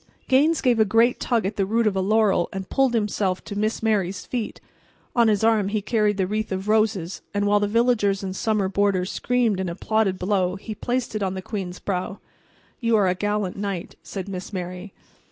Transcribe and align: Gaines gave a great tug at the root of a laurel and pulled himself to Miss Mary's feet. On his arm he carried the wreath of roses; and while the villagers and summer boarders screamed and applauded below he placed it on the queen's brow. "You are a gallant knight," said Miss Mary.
Gaines 0.27 0.61
gave 0.61 0.79
a 0.79 0.83
great 0.83 1.19
tug 1.19 1.45
at 1.45 1.57
the 1.57 1.65
root 1.67 1.85
of 1.85 1.95
a 1.95 2.01
laurel 2.01 2.49
and 2.51 2.67
pulled 2.67 2.95
himself 2.95 3.43
to 3.43 3.55
Miss 3.55 3.83
Mary's 3.83 4.25
feet. 4.25 4.59
On 5.15 5.27
his 5.27 5.43
arm 5.43 5.67
he 5.67 5.79
carried 5.79 6.17
the 6.17 6.25
wreath 6.25 6.51
of 6.51 6.67
roses; 6.67 7.21
and 7.35 7.45
while 7.45 7.59
the 7.59 7.67
villagers 7.67 8.23
and 8.23 8.35
summer 8.35 8.67
boarders 8.67 9.11
screamed 9.11 9.59
and 9.59 9.69
applauded 9.69 10.17
below 10.17 10.55
he 10.55 10.73
placed 10.73 11.13
it 11.13 11.21
on 11.21 11.35
the 11.35 11.41
queen's 11.43 11.77
brow. 11.77 12.17
"You 12.79 12.95
are 12.95 13.07
a 13.09 13.13
gallant 13.13 13.57
knight," 13.57 13.93
said 14.01 14.27
Miss 14.27 14.51
Mary. 14.51 14.91